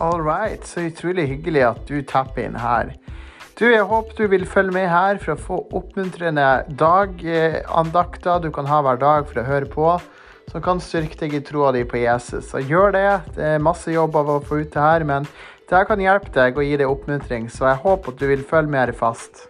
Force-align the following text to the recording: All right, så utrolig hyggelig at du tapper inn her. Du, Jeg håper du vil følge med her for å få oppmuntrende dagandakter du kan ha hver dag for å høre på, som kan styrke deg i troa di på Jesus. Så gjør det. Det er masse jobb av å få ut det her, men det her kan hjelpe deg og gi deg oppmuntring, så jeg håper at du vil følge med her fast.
All 0.00 0.20
right, 0.22 0.62
så 0.62 0.84
utrolig 0.86 1.24
hyggelig 1.26 1.62
at 1.66 1.88
du 1.88 1.96
tapper 2.06 2.44
inn 2.46 2.58
her. 2.62 2.92
Du, 3.58 3.64
Jeg 3.66 3.82
håper 3.90 4.14
du 4.14 4.28
vil 4.30 4.44
følge 4.46 4.70
med 4.76 4.86
her 4.86 5.18
for 5.18 5.34
å 5.34 5.42
få 5.42 5.56
oppmuntrende 5.74 6.44
dagandakter 6.78 8.44
du 8.44 8.52
kan 8.54 8.70
ha 8.70 8.78
hver 8.86 9.00
dag 9.02 9.26
for 9.26 9.42
å 9.42 9.46
høre 9.48 9.66
på, 9.72 9.88
som 10.52 10.62
kan 10.62 10.78
styrke 10.78 11.18
deg 11.18 11.34
i 11.34 11.42
troa 11.42 11.72
di 11.74 11.82
på 11.82 11.98
Jesus. 11.98 12.46
Så 12.52 12.62
gjør 12.62 12.94
det. 12.94 13.10
Det 13.34 13.50
er 13.56 13.66
masse 13.66 13.90
jobb 13.90 14.14
av 14.22 14.30
å 14.36 14.38
få 14.38 14.62
ut 14.62 14.70
det 14.70 14.86
her, 14.86 15.02
men 15.02 15.26
det 15.66 15.74
her 15.74 15.90
kan 15.90 16.06
hjelpe 16.06 16.30
deg 16.30 16.54
og 16.54 16.70
gi 16.70 16.78
deg 16.78 16.94
oppmuntring, 16.94 17.50
så 17.50 17.72
jeg 17.72 17.82
håper 17.82 18.14
at 18.14 18.22
du 18.22 18.28
vil 18.30 18.46
følge 18.46 18.70
med 18.70 18.86
her 18.86 18.94
fast. 19.02 19.48